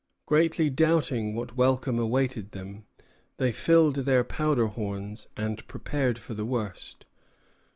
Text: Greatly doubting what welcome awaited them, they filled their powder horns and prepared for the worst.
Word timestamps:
Greatly 0.25 0.67
doubting 0.71 1.35
what 1.35 1.55
welcome 1.55 1.99
awaited 1.99 2.53
them, 2.53 2.85
they 3.37 3.51
filled 3.51 3.97
their 3.97 4.23
powder 4.23 4.65
horns 4.65 5.27
and 5.37 5.67
prepared 5.67 6.17
for 6.17 6.33
the 6.33 6.43
worst. 6.43 7.05